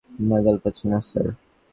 [0.09, 1.27] নাগাল পাচ্ছি না, স্যার।